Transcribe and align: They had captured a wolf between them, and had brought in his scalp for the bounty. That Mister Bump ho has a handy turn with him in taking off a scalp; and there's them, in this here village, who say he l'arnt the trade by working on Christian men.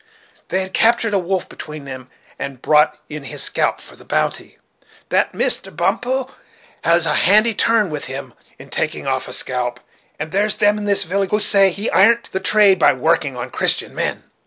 They 0.47 0.61
had 0.61 0.73
captured 0.73 1.13
a 1.13 1.19
wolf 1.19 1.47
between 1.47 1.85
them, 1.85 2.09
and 2.39 2.53
had 2.53 2.61
brought 2.63 2.97
in 3.07 3.25
his 3.25 3.43
scalp 3.43 3.79
for 3.79 3.95
the 3.95 4.03
bounty. 4.03 4.57
That 5.09 5.35
Mister 5.35 5.69
Bump 5.69 6.05
ho 6.05 6.31
has 6.83 7.05
a 7.05 7.13
handy 7.13 7.53
turn 7.53 7.91
with 7.91 8.05
him 8.05 8.33
in 8.57 8.71
taking 8.71 9.05
off 9.05 9.27
a 9.27 9.31
scalp; 9.31 9.79
and 10.19 10.31
there's 10.31 10.55
them, 10.55 10.79
in 10.79 10.85
this 10.85 11.03
here 11.03 11.09
village, 11.11 11.29
who 11.29 11.39
say 11.39 11.69
he 11.69 11.87
l'arnt 11.91 12.31
the 12.31 12.39
trade 12.39 12.79
by 12.79 12.93
working 12.93 13.37
on 13.37 13.51
Christian 13.51 13.93
men. 13.93 14.23